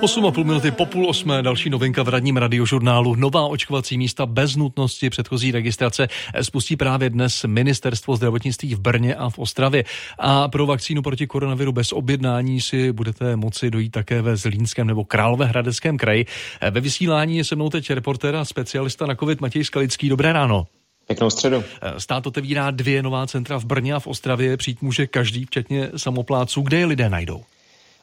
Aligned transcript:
8,5 0.00 0.44
minuty 0.44 0.70
po 0.70 0.86
půl 0.86 1.10
osmé, 1.10 1.42
další 1.42 1.70
novinka 1.70 2.02
v 2.02 2.08
radním 2.08 2.36
radiožurnálu. 2.36 3.14
Nová 3.14 3.46
očkovací 3.46 3.98
místa 3.98 4.26
bez 4.26 4.56
nutnosti 4.56 5.10
předchozí 5.10 5.52
registrace 5.52 6.08
spustí 6.42 6.76
právě 6.76 7.10
dnes 7.10 7.44
Ministerstvo 7.44 8.16
zdravotnictví 8.16 8.74
v 8.74 8.80
Brně 8.80 9.14
a 9.14 9.30
v 9.30 9.38
Ostravě. 9.38 9.84
A 10.18 10.48
pro 10.48 10.66
vakcínu 10.66 11.02
proti 11.02 11.26
koronaviru 11.26 11.72
bez 11.72 11.92
objednání 11.92 12.60
si 12.60 12.92
budete 12.92 13.36
moci 13.36 13.70
dojít 13.70 13.90
také 13.90 14.22
ve 14.22 14.36
Zlínském 14.36 14.86
nebo 14.86 15.04
Královéhradeckém 15.04 15.96
kraji. 15.96 16.26
Ve 16.70 16.80
vysílání 16.80 17.36
je 17.36 17.44
se 17.44 17.56
mnou 17.56 17.70
teď 17.70 17.90
reportér 17.90 18.36
a 18.36 18.44
specialista 18.44 19.06
na 19.06 19.14
COVID 19.14 19.40
Matěj 19.40 19.64
Skalický. 19.64 20.08
Dobré 20.08 20.32
ráno. 20.32 20.66
Pěknou 21.06 21.30
středu. 21.30 21.64
Stát 21.98 22.26
otevírá 22.26 22.70
dvě 22.70 23.02
nová 23.02 23.26
centra 23.26 23.58
v 23.58 23.64
Brně 23.64 23.94
a 23.94 24.00
v 24.00 24.06
Ostravě. 24.06 24.56
Přijít 24.56 24.82
může 24.82 25.06
každý, 25.06 25.44
včetně 25.44 25.88
samopláců. 25.96 26.62
Kde 26.62 26.78
je 26.78 26.86
lidé 26.86 27.10
najdou? 27.10 27.42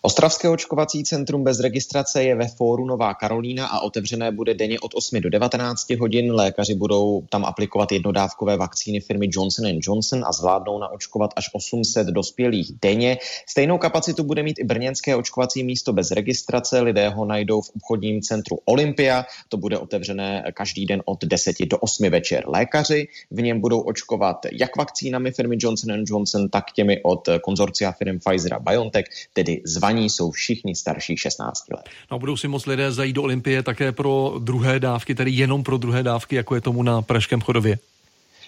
Ostravské 0.05 0.49
očkovací 0.49 1.03
centrum 1.03 1.43
bez 1.43 1.59
registrace 1.59 2.23
je 2.23 2.35
ve 2.35 2.47
fóru 2.47 2.85
Nová 2.85 3.13
Karolína 3.13 3.67
a 3.67 3.79
otevřené 3.79 4.31
bude 4.31 4.53
denně 4.53 4.79
od 4.79 4.91
8 4.95 5.21
do 5.21 5.29
19 5.29 5.89
hodin. 5.89 6.31
Lékaři 6.31 6.75
budou 6.75 7.23
tam 7.29 7.45
aplikovat 7.45 7.91
jednodávkové 7.91 8.57
vakcíny 8.57 8.99
firmy 8.99 9.29
Johnson 9.31 9.65
Johnson 9.81 10.23
a 10.27 10.31
zvládnou 10.31 10.79
naočkovat 10.79 11.31
až 11.35 11.49
800 11.53 12.07
dospělých 12.07 12.71
denně. 12.81 13.17
Stejnou 13.49 13.77
kapacitu 13.77 14.23
bude 14.23 14.43
mít 14.43 14.59
i 14.59 14.63
brněnské 14.63 15.15
očkovací 15.15 15.63
místo 15.63 15.93
bez 15.93 16.11
registrace. 16.11 16.81
Lidé 16.81 17.09
ho 17.09 17.25
najdou 17.25 17.61
v 17.61 17.71
obchodním 17.75 18.21
centru 18.21 18.57
Olympia. 18.65 19.25
To 19.49 19.57
bude 19.57 19.77
otevřené 19.77 20.43
každý 20.53 20.85
den 20.85 21.01
od 21.05 21.25
10 21.25 21.55
do 21.65 21.77
8 21.77 22.09
večer. 22.09 22.43
Lékaři 22.47 23.07
v 23.31 23.41
něm 23.41 23.61
budou 23.61 23.79
očkovat 23.79 24.45
jak 24.51 24.77
vakcínami 24.77 25.31
firmy 25.31 25.55
Johnson 25.59 26.03
Johnson, 26.07 26.49
tak 26.49 26.71
těmi 26.71 27.03
od 27.03 27.29
konzorcia 27.41 27.91
firm 27.91 28.19
Pfizer 28.19 28.53
a 28.53 28.59
BioNTech, 28.59 29.05
tedy 29.33 29.61
zvaní 29.65 29.92
zvaní 29.93 30.09
jsou 30.09 30.31
všichni 30.31 30.75
starší 30.75 31.17
16 31.17 31.71
let. 31.71 31.89
No, 32.11 32.19
budou 32.19 32.37
si 32.37 32.47
moc 32.47 32.65
lidé 32.65 32.91
zajít 32.91 33.15
do 33.15 33.21
Olympie 33.21 33.63
také 33.63 33.91
pro 33.91 34.35
druhé 34.39 34.79
dávky, 34.79 35.15
tedy 35.15 35.31
jenom 35.31 35.63
pro 35.63 35.77
druhé 35.77 36.03
dávky, 36.03 36.35
jako 36.35 36.55
je 36.55 36.61
tomu 36.61 36.83
na 36.83 37.01
Pražském 37.01 37.41
chodově? 37.41 37.79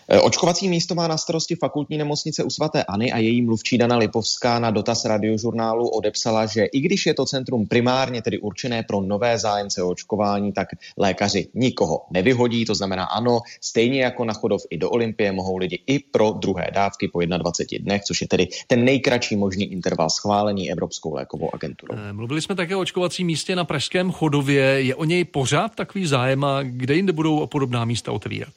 Eh, 0.09 0.19
očkovací 0.19 0.69
místo 0.69 0.95
má 0.95 1.07
na 1.07 1.17
starosti 1.17 1.55
fakultní 1.55 1.97
nemocnice 1.97 2.43
u 2.43 2.49
svatéAny 2.49 3.11
a 3.11 3.17
její 3.17 3.41
mluvčí 3.41 3.77
Dana 3.77 3.97
Lipovská 3.97 4.59
na 4.59 4.71
dotaz 4.71 5.05
radiožurnálu 5.05 5.87
odepsala, 5.87 6.45
že 6.45 6.65
i 6.65 6.79
když 6.79 7.05
je 7.05 7.13
to 7.13 7.25
centrum 7.25 7.67
primárně 7.67 8.21
tedy 8.21 8.39
určené 8.39 8.83
pro 8.83 9.01
nové 9.01 9.39
zájemce 9.39 9.83
o 9.83 9.89
očkování, 9.89 10.53
tak 10.53 10.67
lékaři 10.97 11.47
nikoho 11.53 12.01
nevyhodí. 12.11 12.65
To 12.65 12.75
znamená 12.75 13.03
ano, 13.03 13.39
stejně 13.61 14.01
jako 14.01 14.25
na 14.25 14.33
Chodov 14.33 14.61
i 14.69 14.77
do 14.77 14.89
Olympie 14.89 15.31
mohou 15.31 15.57
lidi 15.57 15.79
i 15.87 15.99
pro 15.99 16.31
druhé 16.31 16.67
dávky 16.73 17.07
po 17.07 17.21
21 17.21 17.83
dnech, 17.83 18.03
což 18.03 18.21
je 18.21 18.27
tedy 18.27 18.47
ten 18.67 18.85
nejkratší 18.85 19.35
možný 19.35 19.71
interval 19.71 20.09
schválení 20.09 20.71
Evropskou 20.71 21.13
lékovou 21.13 21.55
agenturou. 21.55 21.95
Eh, 21.95 22.13
mluvili 22.13 22.41
jsme 22.41 22.55
také 22.55 22.75
o 22.75 22.79
očkovacím 22.79 23.27
místě 23.27 23.55
na 23.55 23.65
Pražském 23.65 24.11
Chodově. 24.11 24.61
Je 24.61 24.95
o 24.95 25.05
něj 25.05 25.23
pořád 25.23 25.75
takový 25.75 26.05
zájem 26.05 26.43
a 26.43 26.63
kde 26.63 26.95
jinde 26.95 27.13
budou 27.13 27.47
podobná 27.47 27.85
místa 27.85 28.11
otevírat? 28.11 28.53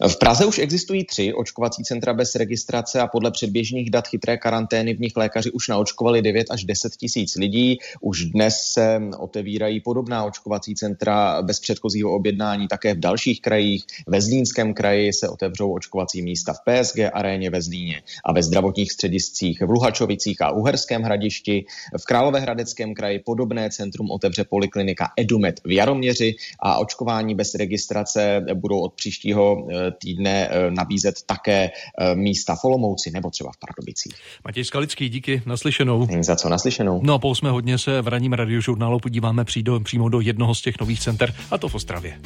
V 0.00 0.18
Praze 0.18 0.46
už 0.46 0.58
existují 0.58 1.04
tři 1.04 1.34
očkovací 1.34 1.82
centra 1.82 2.14
bez 2.14 2.34
registrace 2.34 3.00
a 3.00 3.06
podle 3.06 3.30
předběžných 3.30 3.90
dat 3.90 4.08
chytré 4.08 4.36
karantény 4.36 4.94
v 4.94 5.00
nich 5.00 5.16
lékaři 5.16 5.50
už 5.50 5.68
naočkovali 5.68 6.22
9 6.22 6.46
až 6.50 6.64
10 6.64 6.96
tisíc 6.96 7.34
lidí. 7.34 7.78
Už 8.00 8.24
dnes 8.24 8.54
se 8.72 9.00
otevírají 9.18 9.80
podobná 9.80 10.24
očkovací 10.24 10.74
centra 10.74 11.42
bez 11.42 11.60
předchozího 11.60 12.12
objednání 12.12 12.68
také 12.68 12.94
v 12.94 13.00
dalších 13.00 13.40
krajích. 13.40 13.84
Ve 14.06 14.20
Zlínském 14.20 14.74
kraji 14.74 15.12
se 15.12 15.28
otevřou 15.28 15.72
očkovací 15.72 16.22
místa 16.22 16.52
v 16.52 16.58
PSG 16.58 16.98
aréně 17.12 17.50
ve 17.50 17.62
Zlíně 17.62 18.02
a 18.24 18.32
ve 18.32 18.42
zdravotních 18.42 18.92
střediscích 18.92 19.62
v 19.62 19.70
Luhačovicích 19.70 20.42
a 20.42 20.50
Uherském 20.50 21.02
hradišti. 21.02 21.64
V 21.98 22.04
Královéhradeckém 22.04 22.94
kraji 22.94 23.18
podobné 23.18 23.70
centrum 23.70 24.10
otevře 24.10 24.44
poliklinika 24.44 25.08
Edumet 25.16 25.60
v 25.64 25.70
Jaroměři 25.70 26.34
a 26.60 26.78
očkování 26.78 27.34
bez 27.34 27.54
registrace 27.54 28.44
budou 28.54 28.80
od 28.80 28.94
příštího 28.94 29.66
eh, 29.70 29.85
týdne 29.90 30.48
eh, 30.50 30.70
nabízet 30.70 31.14
také 31.26 31.70
eh, 31.70 32.14
místa 32.14 32.56
v 32.56 32.64
Olomouci 32.64 33.10
nebo 33.10 33.30
třeba 33.30 33.50
v 33.52 33.58
Pardubicích. 33.58 34.14
Matěj 34.44 34.64
Skalický, 34.64 35.08
díky, 35.08 35.42
naslyšenou. 35.46 36.08
Za 36.20 36.36
co 36.36 36.48
naslyšenou. 36.48 37.00
No 37.02 37.14
a 37.14 37.18
po 37.18 37.34
jsme 37.34 37.50
hodně 37.50 37.78
se 37.78 38.02
v 38.02 38.08
ranním 38.08 38.32
radiožurnálu 38.32 39.00
podíváme 39.00 39.44
přímo 39.84 40.08
do 40.08 40.20
jednoho 40.20 40.54
z 40.54 40.62
těch 40.62 40.80
nových 40.80 41.00
center, 41.00 41.34
a 41.50 41.58
to 41.58 41.68
v 41.68 41.74
Ostravě. 41.74 42.20